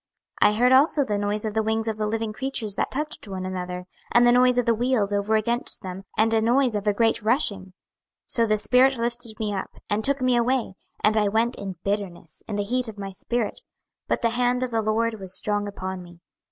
26:003:013 0.41 0.49
I 0.49 0.57
heard 0.57 0.71
also 0.71 1.05
the 1.05 1.17
noise 1.19 1.45
of 1.45 1.53
the 1.53 1.61
wings 1.61 1.87
of 1.87 1.97
the 1.97 2.07
living 2.07 2.33
creatures 2.33 2.73
that 2.75 2.89
touched 2.89 3.27
one 3.27 3.45
another, 3.45 3.85
and 4.11 4.25
the 4.25 4.31
noise 4.31 4.57
of 4.57 4.65
the 4.65 4.73
wheels 4.73 5.13
over 5.13 5.35
against 5.35 5.83
them, 5.83 6.05
and 6.17 6.33
a 6.33 6.41
noise 6.41 6.73
of 6.73 6.87
a 6.87 6.91
great 6.91 7.21
rushing. 7.21 7.65
26:003:014 7.67 7.73
So 8.25 8.45
the 8.47 8.57
spirit 8.57 8.97
lifted 8.97 9.39
me 9.39 9.53
up, 9.53 9.75
and 9.91 10.03
took 10.03 10.19
me 10.19 10.35
away, 10.35 10.73
and 11.03 11.15
I 11.15 11.27
went 11.27 11.55
in 11.55 11.75
bitterness, 11.83 12.41
in 12.47 12.55
the 12.55 12.63
heat 12.63 12.87
of 12.87 12.97
my 12.97 13.11
spirit; 13.11 13.61
but 14.07 14.23
the 14.23 14.31
hand 14.31 14.63
of 14.63 14.71
the 14.71 14.81
LORD 14.81 15.19
was 15.19 15.35
strong 15.37 15.67
upon 15.67 16.01
me. 16.01 16.19